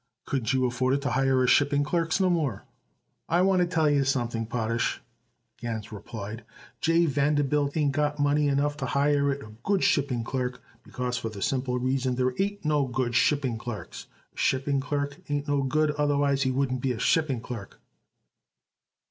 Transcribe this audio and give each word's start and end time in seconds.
"Couldn't 0.25 0.51
you 0.51 0.65
afford 0.65 0.95
it 0.95 1.01
to 1.03 1.11
hire 1.11 1.45
shipping 1.45 1.83
clerks 1.83 2.19
no 2.19 2.27
more?" 2.27 2.65
"I 3.29 3.43
want 3.43 3.61
to 3.61 3.67
tell 3.67 3.87
you 3.87 4.03
something, 4.03 4.47
Potash," 4.47 4.99
Gans 5.59 5.91
replied. 5.91 6.43
"Jay 6.79 7.05
Vanderbilt 7.05 7.77
ain't 7.77 7.91
got 7.91 8.17
money 8.17 8.47
enough 8.47 8.75
to 8.77 8.87
hire 8.87 9.31
it 9.31 9.43
a 9.43 9.51
good 9.63 9.83
shipping 9.83 10.23
clerk, 10.23 10.59
because 10.81 11.19
for 11.19 11.29
the 11.29 11.39
simple 11.43 11.77
reason 11.77 12.15
there 12.15 12.33
ain't 12.41 12.65
no 12.65 12.87
good 12.87 13.13
shipping 13.13 13.59
clerks. 13.59 14.07
A 14.33 14.37
shipping 14.39 14.79
clerk 14.79 15.19
ain't 15.29 15.47
no 15.47 15.61
good, 15.61 15.91
otherwise 15.91 16.41
he 16.41 16.49
wouldn't 16.49 16.81
be 16.81 16.93
a 16.93 16.97
shipping 16.99 17.39
clerk." 17.39 17.79